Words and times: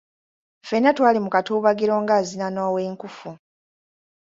Ffenna 0.63 0.89
twali 0.97 1.19
mu 1.25 1.29
katuubagiro 1.35 1.95
nga 2.03 2.13
azina 2.19 2.47
n'ow'enkufu. 2.51 3.29